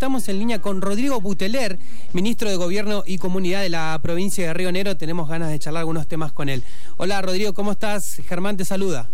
estamos 0.00 0.30
en 0.30 0.38
línea 0.38 0.62
con 0.62 0.80
Rodrigo 0.80 1.20
Buteler, 1.20 1.78
ministro 2.14 2.48
de 2.48 2.56
Gobierno 2.56 3.02
y 3.04 3.18
Comunidad 3.18 3.60
de 3.60 3.68
la 3.68 4.00
provincia 4.02 4.46
de 4.46 4.54
Río 4.54 4.72
Negro. 4.72 4.96
Tenemos 4.96 5.28
ganas 5.28 5.50
de 5.50 5.58
charlar 5.58 5.80
algunos 5.80 6.08
temas 6.08 6.32
con 6.32 6.48
él. 6.48 6.64
Hola 6.96 7.20
Rodrigo, 7.20 7.52
¿cómo 7.52 7.72
estás? 7.72 8.22
Germán 8.26 8.56
te 8.56 8.64
saluda. 8.64 9.10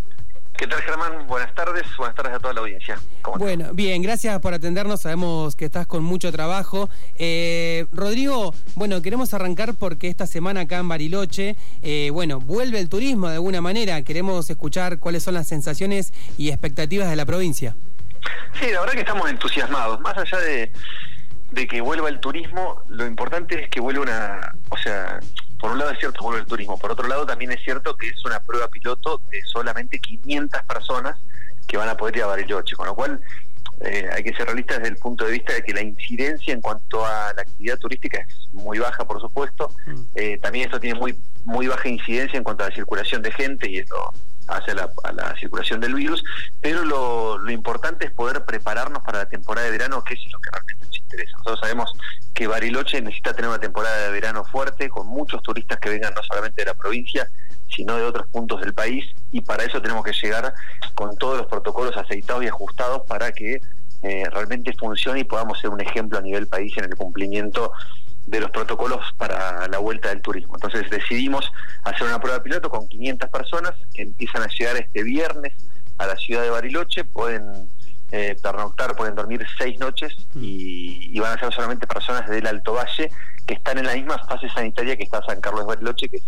¿Qué 0.56 0.68
tal 0.68 0.80
Germán? 0.82 1.26
Buenas 1.26 1.52
tardes, 1.56 1.82
buenas 1.98 2.14
tardes 2.14 2.34
a 2.34 2.38
toda 2.38 2.54
la 2.54 2.60
audiencia. 2.60 3.00
bueno, 3.36 3.74
bien, 3.74 4.00
gracias 4.00 4.38
por 4.38 4.54
atendernos, 4.54 5.00
sabemos 5.00 5.56
que 5.56 5.64
estás 5.64 5.88
con 5.88 6.04
mucho 6.04 6.30
trabajo. 6.30 6.88
Eh, 7.16 7.86
Rodrigo, 7.90 8.54
bueno, 8.76 9.02
queremos 9.02 9.34
arrancar 9.34 9.74
porque 9.74 10.06
esta 10.06 10.28
semana 10.28 10.60
acá 10.60 10.78
en 10.78 10.88
Bariloche, 10.88 11.56
eh, 11.82 12.10
bueno, 12.12 12.38
vuelve 12.38 12.78
el 12.78 12.88
turismo 12.88 13.26
de 13.26 13.34
alguna 13.34 13.60
manera, 13.60 14.00
queremos 14.02 14.48
escuchar 14.48 15.00
cuáles 15.00 15.24
son 15.24 15.34
las 15.34 15.48
sensaciones 15.48 16.12
y 16.38 16.50
expectativas 16.50 17.10
de 17.10 17.16
la 17.16 17.26
provincia. 17.26 17.74
Sí, 18.60 18.70
la 18.70 18.80
verdad 18.80 18.94
que 18.94 19.00
estamos 19.00 19.28
entusiasmados, 19.28 20.00
más 20.00 20.16
allá 20.16 20.38
de, 20.38 20.72
de 21.50 21.66
que 21.66 21.80
vuelva 21.80 22.08
el 22.08 22.20
turismo, 22.20 22.82
lo 22.88 23.06
importante 23.06 23.62
es 23.62 23.68
que 23.68 23.80
vuelva 23.80 24.02
una, 24.02 24.52
o 24.70 24.76
sea, 24.76 25.20
por 25.58 25.72
un 25.72 25.78
lado 25.78 25.90
es 25.90 25.98
cierto 25.98 26.20
que 26.20 26.24
vuelve 26.24 26.40
el 26.40 26.46
turismo, 26.46 26.78
por 26.78 26.92
otro 26.92 27.06
lado 27.08 27.26
también 27.26 27.52
es 27.52 27.62
cierto 27.62 27.96
que 27.96 28.08
es 28.08 28.24
una 28.24 28.40
prueba 28.40 28.68
piloto 28.68 29.20
de 29.30 29.42
solamente 29.42 29.98
500 29.98 30.62
personas 30.62 31.18
que 31.66 31.76
van 31.76 31.88
a 31.88 31.96
poder 31.96 32.16
ir 32.16 32.22
a 32.22 32.26
Bariloche, 32.26 32.76
con 32.76 32.86
lo 32.86 32.94
cual 32.94 33.20
eh, 33.80 34.08
hay 34.10 34.22
que 34.22 34.32
ser 34.34 34.46
realistas 34.46 34.78
desde 34.78 34.90
el 34.90 34.96
punto 34.96 35.26
de 35.26 35.32
vista 35.32 35.52
de 35.52 35.62
que 35.62 35.74
la 35.74 35.82
incidencia 35.82 36.54
en 36.54 36.60
cuanto 36.60 37.04
a 37.04 37.32
la 37.34 37.42
actividad 37.42 37.78
turística 37.78 38.20
es 38.20 38.48
muy 38.52 38.78
baja, 38.78 39.04
por 39.04 39.20
supuesto. 39.20 39.70
Mm. 39.86 40.00
Eh, 40.14 40.38
también 40.38 40.66
esto 40.66 40.80
tiene 40.80 40.98
muy 40.98 41.18
muy 41.44 41.68
baja 41.68 41.88
incidencia 41.88 42.36
en 42.36 42.44
cuanto 42.44 42.64
a 42.64 42.68
la 42.68 42.74
circulación 42.74 43.22
de 43.22 43.30
gente 43.32 43.70
y 43.70 43.78
esto 43.78 44.12
hace 44.48 44.74
la, 44.74 44.90
a 45.04 45.12
la 45.12 45.34
circulación 45.38 45.80
del 45.80 45.94
virus, 45.94 46.22
pero 46.60 46.84
lo, 46.84 47.38
lo 47.38 47.50
importante 47.50 48.06
es 48.06 48.12
poder 48.12 48.44
prepararnos 48.44 49.02
para 49.02 49.18
la 49.18 49.26
temporada 49.26 49.66
de 49.66 49.72
verano, 49.72 50.02
que 50.04 50.14
es 50.14 50.20
lo 50.32 50.38
que 50.38 50.50
realmente 50.50 50.86
nos 50.86 50.98
interesa. 50.98 51.32
Nosotros 51.38 51.60
sabemos 51.60 51.92
que 52.34 52.46
Bariloche 52.46 53.00
necesita 53.00 53.34
tener 53.34 53.48
una 53.48 53.60
temporada 53.60 53.96
de 53.96 54.10
verano 54.10 54.44
fuerte, 54.44 54.88
con 54.88 55.06
muchos 55.06 55.42
turistas 55.42 55.78
que 55.78 55.88
vengan 55.88 56.14
no 56.14 56.22
solamente 56.22 56.62
de 56.62 56.66
la 56.66 56.74
provincia, 56.74 57.28
sino 57.68 57.96
de 57.96 58.04
otros 58.04 58.26
puntos 58.28 58.60
del 58.60 58.74
país, 58.74 59.04
y 59.32 59.40
para 59.40 59.64
eso 59.64 59.82
tenemos 59.82 60.04
que 60.04 60.12
llegar 60.12 60.54
con 60.94 61.16
todos 61.16 61.38
los 61.38 61.46
protocolos 61.46 61.96
aceitados 61.96 62.44
y 62.44 62.48
ajustados 62.48 63.02
para 63.08 63.32
que 63.32 63.60
eh, 64.02 64.24
realmente 64.30 64.72
funcione 64.74 65.20
y 65.20 65.24
podamos 65.24 65.58
ser 65.58 65.70
un 65.70 65.80
ejemplo 65.80 66.18
a 66.18 66.22
nivel 66.22 66.46
país 66.46 66.76
en 66.76 66.84
el 66.84 66.94
cumplimiento 66.94 67.72
de 68.26 68.40
los 68.40 68.50
protocolos 68.50 69.00
para 69.16 69.68
la 69.68 69.78
vuelta 69.78 70.08
del 70.08 70.20
turismo. 70.20 70.56
Entonces 70.56 70.90
decidimos 70.90 71.50
hacer 71.84 72.06
una 72.06 72.20
prueba 72.20 72.42
piloto 72.42 72.68
con 72.68 72.88
500 72.88 73.30
personas 73.30 73.72
que 73.94 74.02
empiezan 74.02 74.42
a 74.42 74.48
llegar 74.48 74.76
este 74.76 75.02
viernes 75.02 75.54
a 75.98 76.06
la 76.06 76.16
ciudad 76.16 76.42
de 76.42 76.50
Bariloche, 76.50 77.04
pueden 77.04 77.70
eh, 78.12 78.36
pernoctar, 78.42 78.94
pueden 78.96 79.14
dormir 79.14 79.44
seis 79.58 79.78
noches 79.78 80.14
mm. 80.34 80.40
y, 80.42 81.18
van 81.18 81.36
a 81.36 81.40
ser 81.40 81.52
solamente 81.52 81.86
personas 81.86 82.28
del 82.28 82.46
Alto 82.46 82.74
Valle 82.74 83.10
que 83.46 83.54
están 83.54 83.78
en 83.78 83.86
la 83.86 83.94
misma 83.94 84.18
fase 84.18 84.48
sanitaria 84.50 84.96
que 84.96 85.04
está 85.04 85.22
San 85.22 85.40
Carlos 85.40 85.62
de 85.62 85.66
Bariloche, 85.66 86.08
que 86.08 86.16
es 86.16 86.24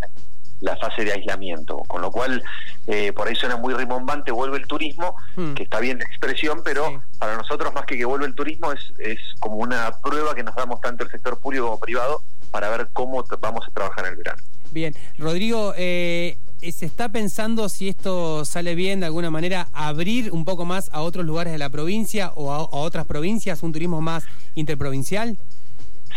la 0.61 0.75
fase 0.77 1.03
de 1.03 1.13
aislamiento. 1.13 1.77
Con 1.87 2.01
lo 2.01 2.11
cual, 2.11 2.43
eh, 2.87 3.13
por 3.13 3.27
ahí 3.27 3.35
suena 3.35 3.57
muy 3.57 3.73
rimbombante, 3.73 4.31
vuelve 4.31 4.57
el 4.57 4.67
turismo, 4.67 5.15
mm. 5.35 5.53
que 5.53 5.63
está 5.63 5.79
bien 5.79 5.99
la 5.99 6.05
expresión, 6.05 6.61
pero 6.63 7.01
para 7.17 7.35
nosotros 7.35 7.73
más 7.73 7.85
que 7.85 7.97
que 7.97 8.05
vuelve 8.05 8.25
el 8.25 8.35
turismo 8.35 8.71
es, 8.71 8.93
es 8.99 9.19
como 9.39 9.57
una 9.57 9.91
prueba 10.03 10.35
que 10.35 10.43
nos 10.43 10.55
damos 10.55 10.79
tanto 10.81 11.03
el 11.03 11.11
sector 11.11 11.39
público 11.39 11.65
como 11.65 11.79
privado 11.79 12.21
para 12.51 12.69
ver 12.69 12.89
cómo 12.93 13.23
vamos 13.39 13.65
a 13.67 13.71
trabajar 13.71 14.05
en 14.05 14.11
el 14.11 14.17
verano. 14.17 14.41
Bien, 14.71 14.93
Rodrigo, 15.17 15.73
eh, 15.77 16.37
¿se 16.61 16.85
está 16.85 17.09
pensando 17.09 17.69
si 17.69 17.89
esto 17.89 18.45
sale 18.45 18.75
bien 18.75 18.99
de 18.99 19.07
alguna 19.07 19.31
manera 19.31 19.67
abrir 19.73 20.31
un 20.31 20.45
poco 20.45 20.65
más 20.65 20.89
a 20.93 21.01
otros 21.01 21.25
lugares 21.25 21.53
de 21.53 21.59
la 21.59 21.69
provincia 21.69 22.31
o 22.35 22.51
a, 22.51 22.61
otras 22.71 23.05
provincias, 23.05 23.63
un 23.63 23.73
turismo 23.73 24.01
más 24.01 24.25
interprovincial? 24.55 25.37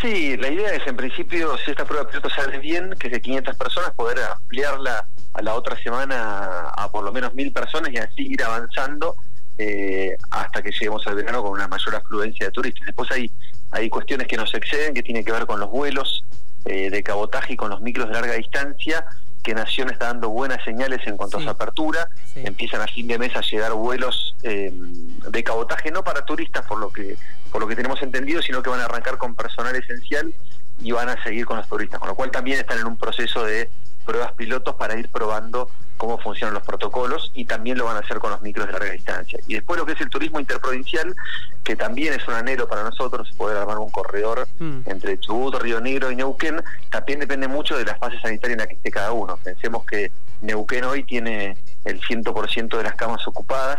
Sí, 0.02 0.36
la 0.36 0.48
idea 0.48 0.74
es 0.74 0.84
en 0.88 0.96
principio, 0.96 1.56
si 1.64 1.70
esta 1.70 1.84
prueba 1.84 2.08
piloto 2.08 2.28
sale 2.28 2.58
bien, 2.58 2.92
que 2.98 3.08
de 3.08 3.20
500 3.20 3.56
personas, 3.56 3.92
poder 3.92 4.18
ampliarla 4.18 5.06
a 5.32 5.42
la 5.42 5.54
otra 5.54 5.80
semana 5.80 6.70
a 6.76 6.90
por 6.90 7.04
lo 7.04 7.12
menos 7.12 7.32
mil 7.34 7.52
personas 7.52 7.92
y 7.92 7.98
así 7.98 8.26
ir 8.26 8.42
avanzando 8.42 9.14
eh, 9.58 10.16
hasta 10.32 10.60
que 10.60 10.72
lleguemos 10.72 11.06
al 11.06 11.14
verano 11.14 11.40
con 11.44 11.52
una 11.52 11.68
mayor 11.68 11.94
afluencia 11.94 12.46
de 12.46 12.52
turistas. 12.52 12.84
Después 12.84 13.12
hay, 13.12 13.30
hay 13.70 13.88
cuestiones 13.88 14.26
que 14.26 14.36
nos 14.36 14.52
exceden, 14.54 14.92
que 14.92 15.04
tienen 15.04 15.24
que 15.24 15.30
ver 15.30 15.46
con 15.46 15.60
los 15.60 15.70
vuelos 15.70 16.24
eh, 16.64 16.90
de 16.90 17.02
cabotaje 17.04 17.52
y 17.52 17.56
con 17.56 17.70
los 17.70 17.80
micros 17.80 18.08
de 18.08 18.14
larga 18.14 18.34
distancia, 18.34 19.04
que 19.42 19.54
Nación 19.54 19.90
está 19.90 20.06
dando 20.06 20.28
buenas 20.30 20.62
señales 20.64 21.00
en 21.06 21.16
cuanto 21.16 21.38
a 21.38 21.42
su 21.42 21.48
apertura. 21.48 22.08
Empiezan 22.34 22.80
a 22.80 22.86
fin 22.86 23.08
de 23.08 23.18
mes 23.18 23.34
a 23.34 23.40
llegar 23.40 23.72
vuelos 23.72 24.34
eh, 24.42 24.72
de 24.72 25.44
cabotaje, 25.44 25.90
no 25.90 26.04
para 26.04 26.24
turistas, 26.24 26.64
por 26.66 26.78
lo 26.78 26.92
que 26.92 27.16
por 27.50 27.60
lo 27.60 27.68
que 27.68 27.76
tenemos 27.76 28.00
entendido, 28.02 28.40
sino 28.40 28.62
que 28.62 28.70
van 28.70 28.80
a 28.80 28.86
arrancar 28.86 29.18
con 29.18 29.34
personal 29.34 29.76
esencial 29.76 30.32
y 30.80 30.92
van 30.92 31.10
a 31.10 31.22
seguir 31.22 31.44
con 31.44 31.58
los 31.58 31.68
turistas, 31.68 32.00
con 32.00 32.08
lo 32.08 32.14
cual 32.14 32.30
también 32.30 32.58
están 32.58 32.78
en 32.78 32.86
un 32.86 32.96
proceso 32.96 33.44
de 33.44 33.68
pruebas 34.02 34.32
pilotos 34.32 34.74
para 34.76 34.98
ir 34.98 35.08
probando 35.08 35.70
cómo 35.96 36.18
funcionan 36.18 36.54
los 36.54 36.64
protocolos 36.64 37.30
y 37.34 37.44
también 37.44 37.78
lo 37.78 37.84
van 37.84 37.96
a 37.96 38.00
hacer 38.00 38.18
con 38.18 38.30
los 38.30 38.42
micros 38.42 38.66
de 38.66 38.72
larga 38.72 38.90
distancia. 38.90 39.38
Y 39.46 39.54
después 39.54 39.78
lo 39.78 39.86
que 39.86 39.92
es 39.92 40.00
el 40.00 40.10
turismo 40.10 40.40
interprovincial, 40.40 41.14
que 41.62 41.76
también 41.76 42.12
es 42.12 42.26
un 42.26 42.34
anhelo 42.34 42.68
para 42.68 42.82
nosotros 42.82 43.30
poder 43.36 43.56
armar 43.56 43.78
un 43.78 43.90
corredor 43.90 44.48
mm. 44.58 44.80
entre 44.86 45.18
Chubut, 45.20 45.54
Río 45.62 45.80
Negro 45.80 46.10
y 46.10 46.16
Neuquén, 46.16 46.62
también 46.90 47.20
depende 47.20 47.46
mucho 47.46 47.78
de 47.78 47.84
la 47.84 47.94
fase 47.96 48.18
sanitaria 48.20 48.54
en 48.54 48.60
la 48.60 48.66
que 48.66 48.74
esté 48.74 48.90
cada 48.90 49.12
uno. 49.12 49.38
Pensemos 49.44 49.86
que 49.86 50.10
Neuquén 50.40 50.84
hoy 50.84 51.04
tiene 51.04 51.56
el 51.84 52.00
100% 52.00 52.76
de 52.76 52.82
las 52.82 52.94
camas 52.94 53.26
ocupadas 53.28 53.78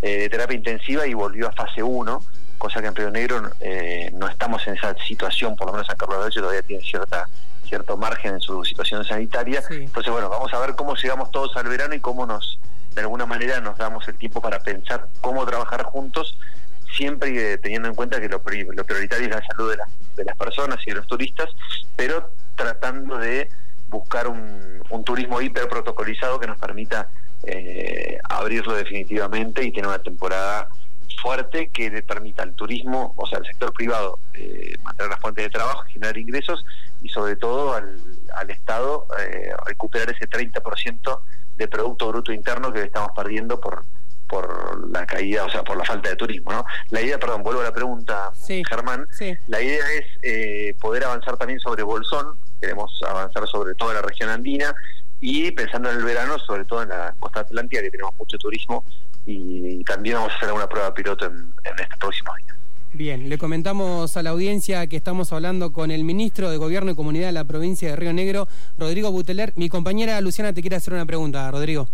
eh, 0.00 0.20
de 0.20 0.28
terapia 0.30 0.56
intensiva 0.56 1.06
y 1.06 1.12
volvió 1.12 1.48
a 1.48 1.52
fase 1.52 1.82
1 1.82 2.22
cosa 2.58 2.80
que 2.80 2.88
en 2.88 2.96
Río 2.96 3.10
Negro 3.10 3.50
eh, 3.60 4.10
no 4.14 4.28
estamos 4.28 4.66
en 4.66 4.74
esa 4.74 4.94
situación, 5.06 5.56
por 5.56 5.68
lo 5.68 5.72
menos 5.72 5.86
San 5.86 5.96
Carlos 5.96 6.18
de 6.18 6.24
Ocho 6.26 6.40
todavía 6.40 6.62
tiene 6.62 6.82
cierta 6.82 7.28
cierto 7.68 7.96
margen 7.96 8.34
en 8.34 8.40
su 8.40 8.64
situación 8.64 9.04
sanitaria. 9.04 9.62
Entonces, 9.70 10.12
bueno, 10.12 10.28
vamos 10.28 10.52
a 10.52 10.58
ver 10.60 10.74
cómo 10.74 10.94
llegamos 10.96 11.30
todos 11.30 11.56
al 11.56 11.68
verano 11.68 11.94
y 11.94 12.00
cómo 12.00 12.26
nos, 12.26 12.58
de 12.94 13.02
alguna 13.02 13.26
manera, 13.26 13.60
nos 13.60 13.78
damos 13.78 14.06
el 14.08 14.16
tiempo 14.16 14.40
para 14.40 14.60
pensar 14.60 15.08
cómo 15.20 15.44
trabajar 15.46 15.82
juntos, 15.84 16.38
siempre 16.96 17.58
teniendo 17.58 17.88
en 17.88 17.94
cuenta 17.94 18.20
que 18.20 18.28
lo, 18.28 18.42
prioritario 18.42 19.26
es 19.26 19.34
la 19.34 19.46
salud 19.46 19.70
de, 19.70 19.78
de 20.16 20.24
las 20.24 20.36
personas 20.36 20.78
y 20.86 20.90
de 20.90 20.96
los 20.96 21.06
turistas, 21.06 21.48
pero 21.96 22.32
tratando 22.56 23.18
de 23.18 23.50
buscar 23.88 24.28
un, 24.28 24.82
un 24.90 25.04
turismo 25.04 25.40
hiper 25.40 25.68
protocolizado 25.68 26.38
que 26.40 26.46
nos 26.46 26.58
permita 26.58 27.08
eh, 27.44 28.18
abrirlo 28.28 28.74
definitivamente 28.74 29.64
y 29.64 29.72
tener 29.72 29.88
una 29.88 29.98
temporada 29.98 30.68
fuerte 31.22 31.68
que 31.68 31.90
le 31.90 32.02
permita 32.02 32.42
al 32.42 32.54
turismo, 32.54 33.14
o 33.16 33.26
sea, 33.26 33.38
al 33.38 33.46
sector 33.46 33.72
privado, 33.72 34.18
eh, 34.34 34.74
mantener 34.82 35.10
las 35.10 35.20
fuentes 35.20 35.44
de 35.44 35.50
trabajo, 35.50 35.82
generar 35.84 36.16
ingresos 36.16 36.64
y 37.02 37.08
sobre 37.08 37.36
todo 37.36 37.74
al, 37.74 38.50
Estado 38.50 39.06
eh, 39.18 39.52
recuperar 39.66 40.10
ese 40.10 40.28
30% 40.28 41.20
de 41.56 41.68
Producto 41.68 42.08
Bruto 42.08 42.32
Interno 42.32 42.72
que 42.72 42.82
estamos 42.82 43.10
perdiendo 43.16 43.60
por 43.60 43.84
por 44.28 44.88
la 44.90 45.06
caída, 45.06 45.44
o 45.44 45.50
sea, 45.50 45.64
por 45.64 45.76
la 45.76 45.84
falta 45.84 46.10
de 46.10 46.16
turismo, 46.16 46.52
¿no? 46.52 46.64
La 46.90 47.00
idea, 47.00 47.18
perdón, 47.18 47.42
vuelvo 47.42 47.62
a 47.62 47.64
la 47.64 47.72
pregunta, 47.72 48.30
Germán, 48.68 49.08
la 49.46 49.60
idea 49.60 49.84
es 49.94 50.04
eh, 50.22 50.76
poder 50.80 51.04
avanzar 51.04 51.36
también 51.38 51.58
sobre 51.58 51.82
Bolsón, 51.82 52.38
queremos 52.60 53.00
avanzar 53.08 53.48
sobre 53.48 53.74
toda 53.74 53.94
la 53.94 54.02
región 54.02 54.28
andina 54.28 54.74
y 55.20 55.50
pensando 55.52 55.90
en 55.90 55.96
el 55.96 56.04
verano, 56.04 56.38
sobre 56.38 56.64
todo 56.66 56.82
en 56.82 56.90
la 56.90 57.14
costa 57.18 57.40
atlántica, 57.40 57.82
que 57.82 57.90
tenemos 57.90 58.14
mucho 58.16 58.36
turismo, 58.38 58.84
y 59.24 59.82
también 59.84 60.16
vamos 60.16 60.32
a 60.32 60.36
hacer 60.36 60.52
una 60.52 60.68
prueba 60.68 60.92
piloto 60.94 61.26
en, 61.26 61.52
estos 61.64 61.98
próximos 61.98 62.36
días. 62.36 62.57
Bien, 62.94 63.28
le 63.28 63.36
comentamos 63.36 64.16
a 64.16 64.22
la 64.22 64.30
audiencia 64.30 64.86
que 64.86 64.96
estamos 64.96 65.32
hablando 65.32 65.72
con 65.72 65.90
el 65.90 66.04
ministro 66.04 66.50
de 66.50 66.56
Gobierno 66.56 66.90
y 66.90 66.94
Comunidad 66.94 67.26
de 67.26 67.32
la 67.32 67.44
provincia 67.44 67.90
de 67.90 67.96
Río 67.96 68.14
Negro, 68.14 68.48
Rodrigo 68.78 69.12
Buteler. 69.12 69.52
Mi 69.56 69.68
compañera 69.68 70.18
Luciana 70.22 70.54
te 70.54 70.62
quiere 70.62 70.76
hacer 70.76 70.94
una 70.94 71.04
pregunta, 71.04 71.50
Rodrigo. 71.50 71.86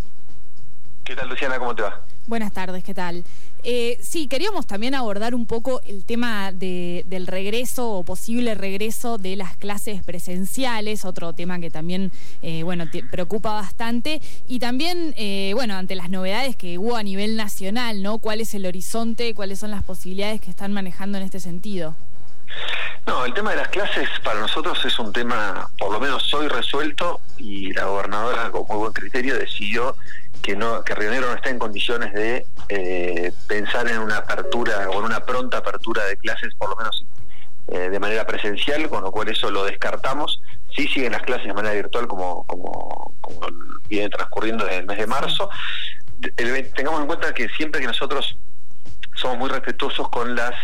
¿Qué 1.05 1.15
tal, 1.15 1.29
Luciana? 1.29 1.59
¿Cómo 1.59 1.75
te 1.75 1.83
va? 1.83 2.01
Buenas 2.27 2.51
tardes, 2.51 2.83
¿qué 2.83 2.95
tal? 2.95 3.25
Eh, 3.63 3.99
sí, 4.01 4.27
queríamos 4.27 4.67
también 4.67 4.95
abordar 4.95 5.35
un 5.35 5.45
poco 5.45 5.83
el 5.85 6.07
tema 6.07 6.51
del 6.51 7.27
regreso 7.27 7.91
o 7.91 8.05
posible 8.05 8.55
regreso 8.55 9.19
de 9.19 9.37
las 9.37 9.55
clases 9.55 10.03
presenciales, 10.03 11.05
otro 11.05 11.35
tema 11.35 11.61
que 11.61 11.71
también, 11.71 12.11
eh, 12.41 12.63
bueno, 12.63 12.87
preocupa 13.11 13.53
bastante. 13.53 14.23
Y 14.49 14.61
también, 14.61 15.13
eh, 15.19 15.53
bueno, 15.55 15.75
ante 15.75 15.95
las 15.95 16.09
novedades 16.09 16.57
que 16.57 16.79
hubo 16.79 16.97
a 16.97 17.03
nivel 17.03 17.37
nacional, 17.37 18.03
¿no? 18.03 18.17
¿Cuál 18.17 18.41
es 18.41 18.55
el 18.55 18.65
horizonte, 18.65 19.35
cuáles 19.35 19.59
son 19.59 19.73
las 19.73 19.83
posibilidades 19.83 20.41
que 20.41 20.49
están 20.49 20.73
manejando 20.73 21.19
en 21.19 21.25
este 21.25 21.39
sentido? 21.39 21.95
No, 23.07 23.27
el 23.27 23.35
tema 23.35 23.51
de 23.51 23.59
las 23.59 23.69
clases 23.69 24.09
para 24.23 24.41
nosotros 24.41 24.83
es 24.87 24.99
un 24.99 25.13
tema, 25.13 25.69
por 25.79 25.93
lo 25.93 26.01
menos 26.01 26.33
hoy 26.33 26.49
resuelto, 26.49 27.21
y 27.37 27.75
la 27.75 27.85
gobernadora 27.85 28.51
con 28.51 28.65
muy 28.67 28.79
buen 28.79 28.93
criterio 28.95 29.35
decidió 29.37 29.95
que 30.45 30.55
no 30.55 30.85
que 30.85 30.95
Río 30.95 31.11
Negro 31.11 31.29
no 31.29 31.35
está 31.35 31.49
en 31.49 31.59
condiciones 31.59 32.13
de 32.13 32.47
eh, 32.69 33.33
pensar 33.49 33.89
en 33.89 33.99
una 33.99 34.19
apertura 34.19 34.91
o 34.91 34.99
en 34.99 35.07
una 35.07 35.21
pronta 35.21 35.57
apertura 35.59 36.05
de 36.05 36.19
clases, 36.19 36.55
por 36.57 36.69
lo 36.69 36.77
menos 36.77 37.07
eh, 37.69 37.89
de 37.89 37.99
manera 37.99 38.27
presencial, 38.27 38.91
con 38.91 39.03
lo 39.03 39.11
cual 39.11 39.29
eso 39.31 39.51
lo 39.51 39.65
descartamos. 39.65 40.43
Sí 40.77 40.87
siguen 40.89 41.13
las 41.13 41.23
clases 41.23 41.47
de 41.47 41.55
manera 41.55 41.75
virtual 41.75 42.07
como, 42.07 42.45
como, 42.45 43.15
como 43.23 43.41
viene 43.89 44.11
transcurriendo 44.11 44.67
desde 44.67 44.81
el 44.81 44.87
mes 44.87 44.99
de 44.99 45.07
marzo. 45.07 45.49
tengamos 46.77 47.01
en 47.01 47.07
cuenta 47.07 47.33
que 47.33 47.49
siempre 47.49 47.81
que 47.81 47.87
nosotros 47.87 48.37
somos 49.15 49.39
muy 49.39 49.49
respetuosos 49.49 50.11
con 50.11 50.35
las 50.35 50.55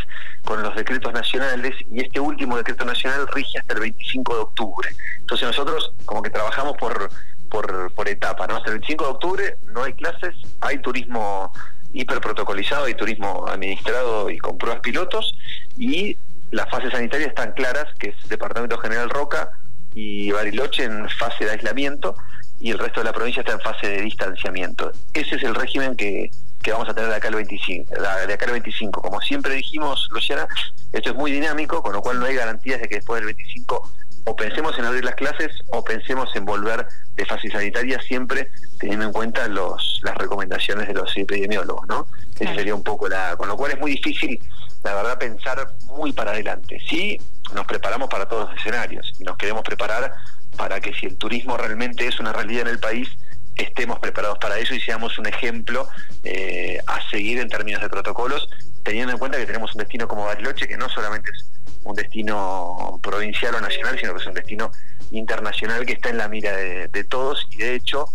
con 0.44 0.62
los 0.62 0.74
decretos 0.74 1.12
nacionales 1.12 1.74
y 1.90 2.02
este 2.02 2.20
último 2.20 2.56
decreto 2.56 2.84
nacional 2.84 3.26
rige 3.28 3.58
hasta 3.58 3.74
el 3.74 3.80
25 3.80 4.34
de 4.34 4.40
octubre. 4.40 4.88
Entonces 5.20 5.46
nosotros 5.46 5.94
como 6.04 6.22
que 6.22 6.30
trabajamos 6.30 6.76
por, 6.76 7.08
por, 7.50 7.92
por 7.94 8.08
etapa, 8.08 8.46
¿no? 8.46 8.56
Hasta 8.56 8.70
el 8.70 8.78
25 8.78 9.04
de 9.04 9.10
octubre 9.10 9.58
no 9.64 9.82
hay 9.82 9.92
clases, 9.92 10.34
hay 10.60 10.78
turismo 10.78 11.52
hiperprotocolizado, 11.92 12.84
hay 12.86 12.94
turismo 12.94 13.46
administrado 13.48 14.30
y 14.30 14.38
con 14.38 14.56
pruebas 14.56 14.80
pilotos 14.80 15.34
y 15.76 16.16
las 16.50 16.68
fases 16.70 16.92
sanitarias 16.92 17.30
están 17.30 17.52
claras, 17.52 17.86
que 17.98 18.10
es 18.10 18.28
Departamento 18.28 18.78
General 18.78 19.10
Roca 19.10 19.50
y 19.94 20.30
Bariloche 20.30 20.84
en 20.84 21.08
fase 21.10 21.44
de 21.44 21.50
aislamiento 21.50 22.14
y 22.60 22.70
el 22.70 22.78
resto 22.78 23.00
de 23.00 23.04
la 23.04 23.12
provincia 23.12 23.40
está 23.40 23.52
en 23.52 23.60
fase 23.60 23.88
de 23.88 24.02
distanciamiento. 24.02 24.92
Ese 25.14 25.36
es 25.36 25.42
el 25.42 25.54
régimen 25.54 25.96
que, 25.96 26.30
que 26.62 26.72
vamos 26.72 26.88
a 26.88 26.94
tener 26.94 27.10
de 27.10 27.16
acá 27.16 27.28
al 27.28 27.34
25, 27.34 27.94
de 27.94 28.34
acá 28.34 28.44
al 28.46 28.52
25. 28.52 29.00
Como 29.00 29.20
siempre 29.20 29.54
dijimos, 29.54 30.08
Luciana, 30.12 30.46
esto 30.92 31.10
es 31.10 31.16
muy 31.16 31.32
dinámico, 31.32 31.82
con 31.82 31.92
lo 31.92 32.02
cual 32.02 32.20
no 32.20 32.26
hay 32.26 32.34
garantías 32.34 32.80
de 32.80 32.88
que 32.88 32.96
después 32.96 33.20
del 33.20 33.34
25 33.34 33.90
o 34.24 34.36
pensemos 34.36 34.78
en 34.78 34.84
abrir 34.84 35.04
las 35.04 35.14
clases 35.14 35.50
o 35.68 35.82
pensemos 35.82 36.28
en 36.34 36.44
volver 36.44 36.86
de 37.14 37.24
fase 37.24 37.50
sanitaria 37.50 38.00
siempre 38.00 38.50
teniendo 38.78 39.06
en 39.06 39.12
cuenta 39.12 39.46
los, 39.48 40.00
las 40.02 40.16
recomendaciones 40.16 40.88
de 40.88 40.94
los 40.94 41.16
epidemiólogos, 41.16 41.86
¿no? 41.88 42.06
Esa 42.38 42.54
sería 42.54 42.74
un 42.74 42.82
poco 42.82 43.08
la... 43.08 43.36
Con 43.36 43.48
lo 43.48 43.56
cual 43.56 43.72
es 43.72 43.80
muy 43.80 43.92
difícil, 43.92 44.40
la 44.82 44.94
verdad, 44.94 45.18
pensar 45.18 45.72
muy 45.86 46.12
para 46.12 46.32
adelante. 46.32 46.78
Sí, 46.88 47.18
nos 47.54 47.66
preparamos 47.66 48.08
para 48.08 48.26
todos 48.26 48.48
los 48.48 48.58
escenarios 48.58 49.12
y 49.18 49.24
nos 49.24 49.36
queremos 49.36 49.62
preparar 49.62 50.14
para 50.56 50.80
que 50.80 50.92
si 50.94 51.06
el 51.06 51.16
turismo 51.16 51.56
realmente 51.56 52.06
es 52.06 52.18
una 52.20 52.32
realidad 52.32 52.62
en 52.62 52.68
el 52.68 52.78
país, 52.78 53.08
estemos 53.56 53.98
preparados 53.98 54.38
para 54.38 54.58
eso 54.58 54.74
y 54.74 54.80
seamos 54.80 55.18
un 55.18 55.26
ejemplo 55.26 55.88
eh, 56.24 56.78
a 56.86 57.00
seguir 57.10 57.38
en 57.38 57.48
términos 57.48 57.82
de 57.82 57.88
protocolos, 57.88 58.48
teniendo 58.82 59.12
en 59.12 59.18
cuenta 59.18 59.38
que 59.38 59.46
tenemos 59.46 59.74
un 59.74 59.78
destino 59.78 60.08
como 60.08 60.24
Bariloche 60.24 60.66
que 60.66 60.76
no 60.76 60.88
solamente 60.88 61.30
es 61.30 61.46
un 61.84 61.94
destino 61.94 62.98
provincial 63.02 63.54
o 63.54 63.60
nacional, 63.60 63.98
sino 63.98 64.14
que 64.14 64.20
es 64.20 64.26
un 64.26 64.34
destino 64.34 64.72
internacional 65.10 65.86
que 65.86 65.94
está 65.94 66.10
en 66.10 66.18
la 66.18 66.28
mira 66.28 66.54
de, 66.56 67.04
todos 67.04 67.46
y 67.50 67.58
de 67.58 67.74
hecho 67.74 68.06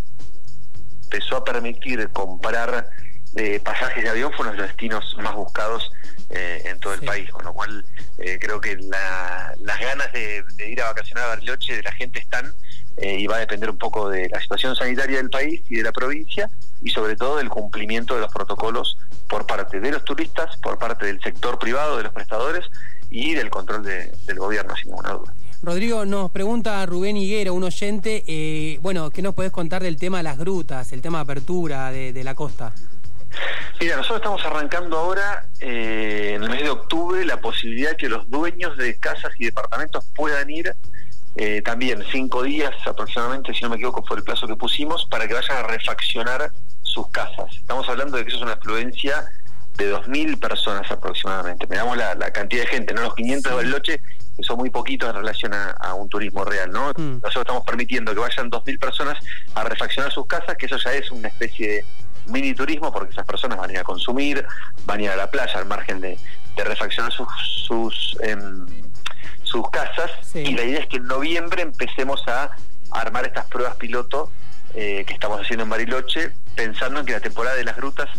empezó 1.04 1.38
a 1.38 1.44
permitir 1.44 2.10
comprar 2.10 2.90
de 3.34 3.60
pasajes 3.60 4.04
de 4.04 4.10
avión, 4.10 4.32
fue 4.32 4.46
uno 4.46 4.54
de 4.54 4.60
los 4.60 4.68
destinos 4.68 5.16
más 5.20 5.36
buscados 5.36 5.92
eh, 6.30 6.62
en 6.66 6.80
todo 6.80 6.94
el 6.94 7.02
país, 7.02 7.30
con 7.32 7.44
lo 7.44 7.54
cual 7.54 7.86
eh, 8.18 8.38
creo 8.40 8.62
que 8.62 8.78
las 8.78 9.80
ganas 9.80 10.12
de, 10.14 10.44
ir 10.68 10.82
a 10.82 10.86
vacacionar 10.86 11.26
a 11.26 11.28
Bariloche 11.28 11.76
de 11.76 11.84
la 11.84 11.92
gente 11.92 12.20
están 12.20 12.54
eh, 12.98 13.20
y 13.20 13.28
va 13.28 13.38
a 13.38 13.40
depender 13.40 13.70
un 13.70 13.78
poco 13.78 14.10
de 14.10 14.30
la 14.30 14.40
situación 14.40 14.76
sanitaria 14.76 15.18
del 15.18 15.30
país 15.30 15.62
y 15.70 15.76
de 15.76 15.84
la 15.84 15.92
provincia 15.92 16.50
y 16.82 16.90
sobre 16.90 17.16
todo 17.16 17.38
del 17.38 17.50
cumplimiento 17.50 18.16
de 18.16 18.22
los 18.22 18.32
protocolos 18.32 18.98
por 19.28 19.46
parte 19.46 19.80
de 19.80 19.92
los 19.92 20.04
turistas, 20.06 20.56
por 20.58 20.78
parte 20.78 21.06
del 21.08 21.20
sector 21.20 21.60
privado, 21.60 21.98
de 21.98 22.04
los 22.04 22.14
prestadores 22.14 22.66
y 23.10 23.34
del 23.34 23.50
control 23.50 23.84
del 23.84 24.40
gobierno, 24.40 24.76
sin 24.76 24.92
ninguna 24.92 25.12
duda. 25.12 25.34
Rodrigo, 25.62 26.06
nos 26.06 26.32
pregunta 26.32 26.86
Rubén 26.86 27.18
Higuero, 27.18 27.54
un 27.54 27.64
oyente, 27.64 28.24
eh, 28.28 28.78
bueno, 28.82 29.10
¿qué 29.10 29.22
nos 29.22 29.34
podés 29.34 29.52
contar 29.52 29.82
del 29.82 29.98
tema 29.98 30.18
de 30.18 30.24
las 30.24 30.38
grutas, 30.38 30.94
el 30.94 31.02
tema 31.02 31.18
de 31.20 31.24
apertura 31.24 31.92
de, 31.92 32.24
la 32.24 32.36
costa? 32.36 32.72
Mira, 33.82 33.98
nosotros 33.98 34.20
estamos 34.20 34.46
arrancando 34.46 34.98
ahora, 34.98 35.48
eh, 35.60 36.34
en 36.36 36.44
el 36.44 36.50
mes 36.50 36.64
de 36.64 36.70
octubre, 36.70 37.26
la 37.26 37.42
posibilidad 37.42 37.98
que 37.98 38.08
los 38.08 38.30
dueños 38.30 38.78
de 38.78 38.96
casas 38.98 39.32
y 39.40 39.46
departamentos 39.46 40.06
puedan 40.16 40.50
ir 40.50 40.74
eh, 41.36 41.62
también 41.62 42.04
cinco 42.12 42.44
días 42.44 42.74
aproximadamente, 42.86 43.54
si 43.54 43.64
no 43.64 43.70
me 43.70 43.76
equivoco, 43.76 44.04
fue 44.06 44.18
el 44.18 44.24
plazo 44.24 44.48
que 44.48 44.56
pusimos, 44.56 45.06
para 45.10 45.28
que 45.28 45.34
vayan 45.34 45.58
a 45.58 45.64
refaccionar 45.64 46.52
sus 46.82 47.10
casas. 47.10 47.56
Estamos 47.58 47.88
hablando 47.90 48.18
de 48.18 48.24
que 48.24 48.30
eso 48.30 48.38
es 48.38 48.44
una 48.44 48.54
afluencia 48.54 49.26
de 49.78 49.94
2.000 49.94 50.40
personas 50.40 50.90
aproximadamente. 50.90 51.68
Miramos 51.68 51.98
la, 51.98 52.16
la 52.16 52.32
cantidad 52.32 52.64
de 52.64 52.68
gente, 52.68 52.94
¿no? 52.94 53.02
Los 53.02 53.16
500 53.16 53.52
de 53.52 53.56
Bariloche, 53.56 54.02
que 54.38 54.44
son 54.44 54.58
muy 54.58 54.70
poquitos 54.70 55.10
en 55.10 55.16
relación 55.16 55.54
a, 55.54 55.94
un 55.94 56.10
turismo 56.10 56.46
real, 56.46 56.72
¿no? 56.72 56.92
Mm. 56.96 57.22
Nosotros 57.22 57.42
estamos 57.42 57.66
permitiendo 57.66 58.14
que 58.14 58.20
vayan 58.20 58.50
2.000 58.50 58.80
personas 58.80 59.18
a 59.54 59.64
refaccionar 59.64 60.12
sus 60.12 60.28
casas, 60.28 60.56
que 60.58 60.66
eso 60.66 60.78
ya 60.78 60.94
es 60.94 61.12
una 61.12 61.28
especie 61.28 61.68
de 61.68 61.86
mini 62.28 62.54
turismo, 62.54 62.92
porque 62.92 63.12
esas 63.12 63.26
personas 63.26 63.58
van 63.58 63.70
a 63.70 63.74
ir 63.74 63.80
a 63.80 63.84
consumir, 63.84 64.46
van 64.86 65.00
a 65.00 65.04
ir 65.04 65.10
a 65.10 65.16
la 65.16 65.30
playa 65.30 65.60
al 65.60 65.66
margen 65.66 66.02
de, 66.02 66.18
refaccionar 66.58 67.12
sus, 67.12 67.28
sus, 67.68 68.18
em, 68.22 68.66
sus 69.56 69.70
casas. 69.70 70.12
Y 70.34 70.54
la 70.54 70.64
idea 70.64 70.80
es 70.80 70.88
que 70.88 70.98
en 70.98 71.08
noviembre 71.08 71.62
empecemos 71.62 72.22
a 72.28 72.52
armar 72.92 73.26
estas 73.26 73.46
pruebas 73.46 73.76
piloto 73.78 74.30
eh, 74.74 75.06
que 75.06 75.14
estamos 75.14 75.40
haciendo 75.40 75.64
en 75.64 75.70
Bariloche, 75.70 76.34
pensando 76.56 77.00
en 77.00 77.06
que 77.06 77.14
la 77.14 77.22
temporada 77.22 77.56
de 77.56 77.64
las 77.64 77.78
grutas 77.78 78.10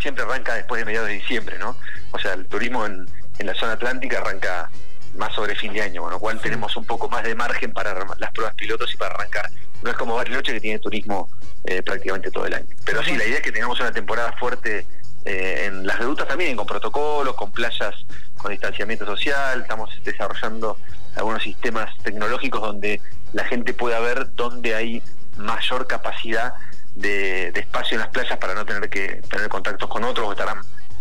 siempre 0.00 0.24
arranca 0.24 0.54
después 0.54 0.80
de 0.80 0.84
mediados 0.84 1.08
de 1.08 1.14
diciembre, 1.14 1.58
¿no? 1.58 1.76
O 2.10 2.18
sea, 2.18 2.32
el 2.32 2.46
turismo 2.46 2.86
en, 2.86 3.06
la 3.38 3.54
zona 3.54 3.72
atlántica 3.74 4.18
arranca 4.18 4.68
más 5.14 5.32
sobre 5.32 5.54
fin 5.54 5.72
de 5.72 5.80
año, 5.80 6.02
con 6.02 6.10
lo 6.10 6.18
cual 6.18 6.40
tenemos 6.40 6.76
un 6.76 6.84
poco 6.84 7.08
más 7.08 7.22
de 7.22 7.36
margen 7.36 7.72
para 7.72 7.94
las 8.18 8.32
pruebas 8.32 8.54
pilotos 8.56 8.92
y 8.92 8.96
para 8.96 9.14
arrancar. 9.14 9.48
No 9.82 9.90
es 9.90 9.96
como 9.96 10.16
Bariloche 10.16 10.52
que 10.52 10.60
tiene 10.60 10.80
turismo 10.80 11.30
eh, 11.66 11.82
prácticamente 11.82 12.32
todo 12.32 12.46
el 12.46 12.54
año. 12.54 12.66
Pero 12.84 13.00
sí, 13.04 13.16
la 13.16 13.24
idea 13.24 13.36
es 13.36 13.42
que 13.42 13.52
tengamos 13.52 13.78
una 13.78 13.92
temporada 13.92 14.32
fuerte 14.32 14.84
eh, 15.24 15.66
en 15.66 15.86
las 15.86 16.00
rutas 16.00 16.26
también, 16.26 16.56
con 16.56 16.66
protocolos, 16.66 17.36
con 17.36 17.52
playas 17.52 17.94
con 18.38 18.50
distanciamiento 18.52 19.04
social, 19.04 19.60
estamos 19.60 19.90
desarrollando 20.04 20.78
algunos 21.16 21.42
sistemas 21.42 21.96
tecnológicos 22.02 22.60
donde 22.60 23.00
la 23.32 23.44
gente 23.44 23.74
pueda 23.74 24.00
ver 24.00 24.34
dónde 24.34 24.74
hay 24.74 25.02
mayor 25.36 25.86
capacidad 25.86 26.54
de, 26.94 27.48
espacio 27.48 27.96
en 27.96 28.00
las 28.00 28.08
playas 28.08 28.38
para 28.38 28.54
no 28.54 28.64
tener 28.64 28.88
que 28.88 29.20
tener 29.30 29.48
contactos 29.48 29.88
con 29.88 30.04
otros 30.04 30.28
o 30.28 30.32
estar 30.32 30.48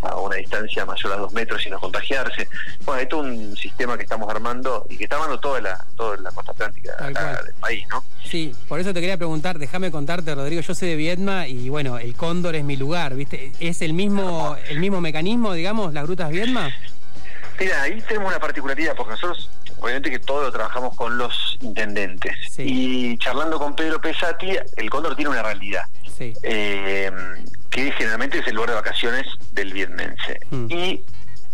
a 0.01 0.15
una 0.17 0.35
distancia 0.35 0.85
mayor 0.85 1.13
a 1.13 1.17
dos 1.17 1.33
metros 1.33 1.65
y 1.65 1.69
no 1.69 1.79
contagiarse. 1.79 2.47
Bueno, 2.85 3.01
esto 3.01 3.25
es 3.25 3.31
un 3.31 3.57
sistema 3.57 3.97
que 3.97 4.03
estamos 4.03 4.29
armando 4.29 4.85
y 4.89 4.97
que 4.97 5.05
está 5.05 5.15
armando 5.15 5.39
toda 5.39 5.59
la, 5.59 5.85
toda 5.95 6.17
la 6.17 6.31
costa 6.31 6.51
atlántica 6.51 6.95
del 7.43 7.53
país, 7.59 7.85
¿no? 7.89 8.03
Sí, 8.23 8.53
por 8.67 8.79
eso 8.79 8.93
te 8.93 8.99
quería 8.99 9.17
preguntar, 9.17 9.57
déjame 9.57 9.89
contarte, 9.89 10.35
Rodrigo, 10.35 10.61
yo 10.61 10.75
soy 10.75 10.89
de 10.89 10.95
Viedma 10.95 11.47
y 11.47 11.69
bueno, 11.69 11.97
el 11.97 12.15
cóndor 12.15 12.55
es 12.55 12.63
mi 12.63 12.77
lugar, 12.77 13.15
¿viste? 13.15 13.53
¿Es 13.59 13.81
el 13.81 13.93
mismo, 13.93 14.55
el 14.69 14.79
mismo 14.79 15.01
mecanismo, 15.01 15.53
digamos, 15.53 15.93
las 15.93 16.03
grutas 16.03 16.29
Viedma? 16.29 16.69
Mira, 17.59 17.81
ahí 17.81 18.01
tenemos 18.01 18.29
una 18.29 18.39
particularidad, 18.39 18.95
porque 18.95 19.11
nosotros 19.11 19.49
obviamente 19.79 20.09
que 20.09 20.19
todo 20.19 20.43
lo 20.43 20.51
trabajamos 20.51 20.95
con 20.95 21.17
los 21.17 21.57
intendentes. 21.61 22.35
Y 22.57 23.17
charlando 23.17 23.59
con 23.59 23.75
Pedro 23.75 23.99
Pesati, 24.01 24.57
el 24.75 24.89
Cóndor 24.89 25.15
tiene 25.15 25.31
una 25.31 25.43
realidad. 25.43 25.83
Eh, 26.19 27.11
que 27.69 27.91
generalmente 27.91 28.39
es 28.39 28.47
el 28.47 28.55
lugar 28.55 28.71
de 28.71 28.75
vacaciones 28.75 29.27
del 29.51 29.71
vietmense. 29.71 30.39
Mm. 30.49 30.67
Y 30.71 31.03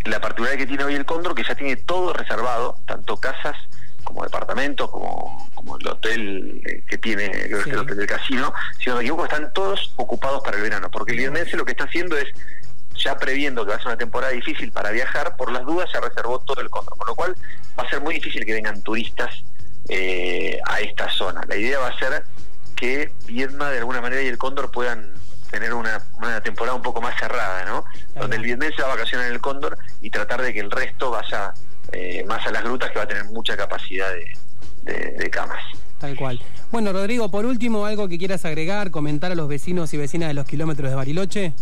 la 0.06 0.22
particularidad 0.22 0.60
que 0.60 0.68
tiene 0.68 0.84
hoy 0.86 0.96
el 0.96 1.06
Cóndor, 1.06 1.36
que 1.36 1.44
ya 1.44 1.56
tiene 1.56 1.76
todo 1.76 2.14
reservado, 2.14 2.78
tanto 2.86 3.18
casas 3.18 3.58
como 4.04 4.24
departamentos, 4.24 4.90
como, 4.90 5.50
como 5.54 5.78
el 5.78 5.88
hotel 5.88 6.62
eh, 6.66 6.84
que 6.88 6.98
tiene, 6.98 7.26
el 7.26 7.78
hotel 7.78 7.98
del 7.98 8.08
casino, 8.08 8.54
si 8.80 8.90
no 8.90 8.98
me 8.98 9.02
equivoco, 9.02 9.26
están 9.26 9.52
todos 9.54 9.94
ocupados 9.96 10.42
para 10.44 10.58
el 10.58 10.64
verano, 10.64 10.90
porque 10.92 11.14
el 11.14 11.20
vietmense 11.20 11.58
lo 11.58 11.66
que 11.66 11.72
está 11.72 11.86
haciendo 11.86 12.18
es 12.18 12.28
ya 12.96 13.18
previendo 13.18 13.66
que 13.66 13.72
va 13.72 13.76
a 13.76 13.80
ser 13.80 13.88
una 13.88 13.98
temporada 13.98 14.32
difícil 14.34 14.72
para 14.72 14.92
viajar, 14.92 15.36
por 15.36 15.52
las 15.52 15.66
dudas 15.66 15.90
se 15.92 16.00
reservó 16.00 16.40
todo 16.40 16.62
el 16.62 16.70
Cóndor, 16.70 16.98
con 16.98 17.08
lo 17.08 17.16
cual 17.16 17.36
va 17.78 17.84
a 17.84 17.90
ser 17.90 18.02
muy 18.02 18.16
difícil 18.16 18.46
que 18.46 18.54
vengan 18.54 18.82
turistas 18.82 19.44
eh, 19.90 20.60
a 20.66 20.80
esta 20.80 21.10
zona. 21.10 21.42
La 21.48 21.56
idea 21.56 21.80
va 21.80 21.88
a 21.88 22.00
ser 22.00 22.24
que 22.76 23.12
Viedma 23.26 23.70
de 23.70 23.80
alguna 23.80 24.02
manera 24.02 24.22
y 24.22 24.28
el 24.28 24.38
Cóndor 24.38 24.72
puedan 24.72 25.14
tener 25.52 25.74
una, 25.74 26.02
temporada 26.44 26.76
un 26.76 26.82
poco 26.82 27.00
más 27.00 27.18
cerrada, 27.20 27.64
¿no? 27.66 27.86
Donde 28.16 28.38
el 28.38 28.44
vietnamese 28.44 28.82
va 28.82 28.88
a 28.88 28.96
vacacionar 28.96 29.28
en 29.28 29.34
el 29.34 29.42
Cóndor 29.42 29.78
y 30.02 30.10
tratar 30.10 30.42
de 30.42 30.52
que 30.52 30.60
el 30.60 30.72
resto 30.72 31.12
vaya 31.12 31.54
eh, 31.92 32.24
más 32.26 32.46
a 32.48 32.52
las 32.52 32.64
grutas 32.64 32.90
que 32.90 32.98
va 32.98 33.04
a 33.04 33.08
tener 33.08 33.26
mucha 33.26 33.56
capacidad 33.56 34.08
de, 34.84 35.30
camas. 35.30 35.64
Tal 36.00 36.16
cual. 36.16 36.42
Bueno, 36.72 36.92
Rodrigo, 36.92 37.30
por 37.30 37.46
último, 37.46 37.86
algo 37.86 38.10
que 38.10 38.18
quieras 38.18 38.46
agregar, 38.46 38.90
comentar 38.90 39.32
a 39.32 39.36
los 39.36 39.48
vecinos 39.48 39.94
y 39.94 39.98
vecinas 39.98 40.28
de 40.28 40.34
los 40.34 40.46
kilómetros 40.46 40.90
de 40.90 40.96
Bariloche. 40.96 41.54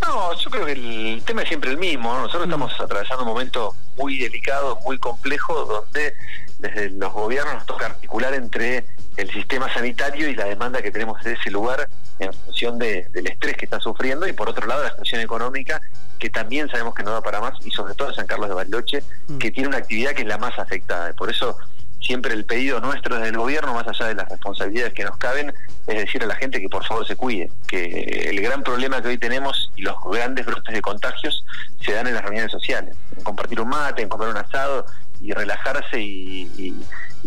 No, 0.00 0.34
yo 0.34 0.50
creo 0.50 0.66
que 0.66 0.72
el 0.72 1.22
tema 1.24 1.42
es 1.42 1.48
siempre 1.48 1.70
el 1.70 1.78
mismo. 1.78 2.12
Nosotros 2.12 2.46
mm. 2.46 2.50
estamos 2.50 2.80
atravesando 2.80 3.24
un 3.24 3.28
momento 3.28 3.74
muy 3.96 4.18
delicado, 4.18 4.78
muy 4.84 4.98
complejo, 4.98 5.64
donde 5.64 6.14
desde 6.58 6.90
los 6.90 7.12
gobiernos 7.12 7.54
nos 7.54 7.66
toca 7.66 7.86
articular 7.86 8.34
entre 8.34 8.84
el 9.16 9.30
sistema 9.30 9.72
sanitario 9.72 10.28
y 10.28 10.34
la 10.34 10.44
demanda 10.44 10.82
que 10.82 10.90
tenemos 10.90 11.22
de 11.22 11.32
ese 11.32 11.50
lugar 11.50 11.88
en 12.18 12.32
función 12.32 12.78
del 12.78 13.26
estrés 13.26 13.56
que 13.56 13.64
está 13.64 13.80
sufriendo 13.80 14.26
y 14.26 14.32
por 14.32 14.48
otro 14.48 14.66
lado 14.66 14.82
la 14.82 14.90
situación 14.90 15.22
económica 15.22 15.80
que 16.18 16.28
también 16.28 16.68
sabemos 16.68 16.94
que 16.94 17.02
no 17.02 17.12
da 17.12 17.22
para 17.22 17.40
más 17.40 17.54
y 17.64 17.70
sobre 17.70 17.94
todo 17.94 18.10
en 18.10 18.14
San 18.14 18.26
Carlos 18.26 18.48
de 18.48 18.54
Bariloche 18.54 19.02
mm. 19.28 19.38
que 19.38 19.50
tiene 19.50 19.68
una 19.68 19.78
actividad 19.78 20.12
que 20.12 20.22
es 20.22 20.28
la 20.28 20.38
más 20.38 20.58
afectada. 20.58 21.12
Por 21.14 21.30
eso 21.30 21.56
siempre 22.00 22.32
el 22.34 22.44
pedido 22.44 22.80
nuestro 22.80 23.16
desde 23.16 23.28
el 23.28 23.36
gobierno, 23.36 23.74
más 23.74 23.86
allá 23.86 24.06
de 24.06 24.14
las 24.14 24.28
responsabilidades 24.28 24.94
que 24.94 25.04
nos 25.04 25.16
caben, 25.18 25.52
es 25.86 25.96
decir 25.96 26.22
a 26.22 26.26
la 26.26 26.34
gente 26.34 26.60
que 26.60 26.68
por 26.68 26.84
favor 26.84 27.06
se 27.06 27.16
cuide, 27.16 27.50
que 27.66 28.28
el 28.30 28.40
gran 28.40 28.62
problema 28.62 29.02
que 29.02 29.08
hoy 29.08 29.18
tenemos 29.18 29.70
y 29.76 29.82
los 29.82 29.96
grandes 30.10 30.46
brotes 30.46 30.74
de 30.74 30.80
contagios 30.80 31.44
se 31.84 31.92
dan 31.92 32.06
en 32.06 32.14
las 32.14 32.22
reuniones 32.22 32.50
sociales, 32.50 32.96
en 33.16 33.22
compartir 33.22 33.60
un 33.60 33.68
mate, 33.68 34.02
en 34.02 34.08
comer 34.08 34.28
un 34.28 34.36
asado 34.36 34.86
y 35.20 35.32
relajarse 35.32 36.00
y, 36.00 36.74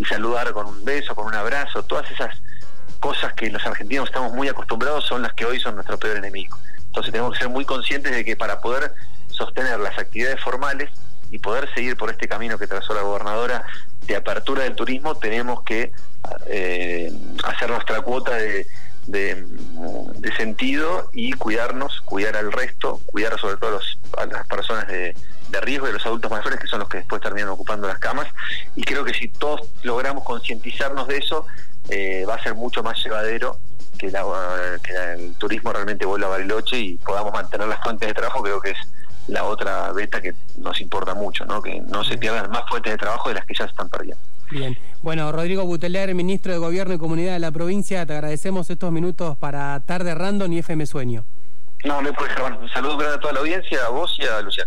saludar 0.09 0.51
con 0.53 0.65
un 0.65 0.83
beso, 0.83 1.15
con 1.15 1.27
un 1.27 1.35
abrazo, 1.35 1.83
todas 1.83 2.09
esas 2.11 2.35
cosas 2.99 3.33
que 3.33 3.49
los 3.49 3.65
argentinos 3.65 4.09
estamos 4.09 4.33
muy 4.33 4.47
acostumbrados 4.47 5.05
son 5.05 5.21
las 5.21 5.33
que 5.33 5.45
hoy 5.45 5.59
son 5.59 5.75
nuestro 5.75 5.97
peor 5.97 6.17
enemigo. 6.17 6.57
Entonces 6.87 7.11
tenemos 7.11 7.33
que 7.33 7.39
ser 7.39 7.49
muy 7.49 7.63
conscientes 7.63 8.11
de 8.11 8.25
que 8.25 8.35
para 8.35 8.59
poder 8.59 8.93
sostener 9.29 9.79
las 9.79 9.97
actividades 9.97 10.41
formales 10.41 10.89
y 11.33 11.39
poder 11.39 11.67
seguir 11.73 11.97
por 11.97 12.11
este 12.11 12.27
camino 12.27 12.59
que 12.59 12.67
trazó 12.67 12.93
la 12.93 13.01
gobernadora 13.01 13.65
de 14.05 14.15
apertura 14.15 14.65
del 14.65 14.75
turismo, 14.75 15.15
tenemos 15.15 15.63
que 15.63 15.91
eh, 16.45 17.11
hacer 17.43 17.71
nuestra 17.71 18.01
cuota 18.01 18.35
de, 18.35 18.67
de, 19.07 20.31
sentido 20.37 21.09
y 21.11 21.33
cuidarnos, 21.33 22.01
cuidar 22.01 22.37
al 22.37 22.51
resto, 22.51 23.01
cuidar 23.07 23.39
sobre 23.39 23.57
todo 23.57 23.79
a 24.15 24.25
las 24.27 24.45
personas 24.45 24.87
de, 24.87 25.15
riesgo 25.61 25.87
y 25.87 25.89
a 25.89 25.93
los 25.93 26.05
adultos 26.05 26.29
mayores 26.29 26.59
que 26.59 26.67
son 26.67 26.81
los 26.81 26.89
que 26.89 26.97
después 26.97 27.19
terminan 27.19 27.49
ocupando 27.49 27.87
las 27.87 27.97
camas. 27.97 28.27
Y 28.75 28.83
creo 28.83 29.03
que 29.03 29.15
si 29.15 29.27
todos 29.27 29.61
logramos 29.81 30.23
concientizarnos 30.23 31.07
de 31.07 31.17
eso, 31.17 31.47
eh, 31.89 32.25
va 32.29 32.35
a 32.35 32.43
ser 32.43 32.53
mucho 32.53 32.83
más 32.83 33.03
llevadero 33.03 33.57
que, 33.97 34.11
que 34.83 35.13
el 35.13 35.33
turismo 35.35 35.73
realmente 35.73 36.05
vuelva 36.05 36.27
a 36.27 36.31
Bariloche 36.31 36.77
y 36.77 36.97
podamos 36.97 37.33
mantener 37.33 37.67
las 37.67 37.81
fuentes 37.81 38.07
de 38.07 38.13
trabajo, 38.13 38.43
creo 38.43 38.61
que 38.61 38.69
es 38.69 38.77
la 39.27 39.45
otra 39.45 39.91
beta 39.91 40.21
que 40.21 40.33
nos 40.57 40.79
importa 40.81 41.13
mucho, 41.13 41.45
¿no? 41.45 41.61
que 41.61 41.81
no 41.81 42.03
se 42.03 42.17
pierdan 42.17 42.49
más 42.51 42.63
fuentes 42.69 42.93
de 42.93 42.97
trabajo 42.97 43.29
de 43.29 43.35
las 43.35 43.45
que 43.45 43.53
ya 43.53 43.65
se 43.65 43.71
están 43.71 43.89
perdiendo. 43.89 44.21
Bien, 44.51 44.77
bueno, 45.01 45.31
Rodrigo 45.31 45.65
Buteler, 45.65 46.13
ministro 46.13 46.51
de 46.51 46.59
Gobierno 46.59 46.93
y 46.93 46.97
Comunidad 46.97 47.33
de 47.33 47.39
la 47.39 47.51
provincia, 47.51 48.05
te 48.05 48.13
agradecemos 48.13 48.69
estos 48.69 48.91
minutos 48.91 49.37
para 49.37 49.79
Tarde 49.79 50.13
Random 50.13 50.51
y 50.51 50.59
FM 50.59 50.85
Sueño. 50.85 51.25
No, 51.83 52.01
me 52.01 52.13
puedes 52.13 52.33
Un 52.39 52.69
saludo 52.69 52.97
grande 52.97 53.17
a 53.17 53.19
toda 53.19 53.33
la 53.33 53.39
audiencia, 53.41 53.85
a 53.85 53.89
vos 53.89 54.15
y 54.17 54.25
a 54.25 54.41
Luciano. 54.41 54.61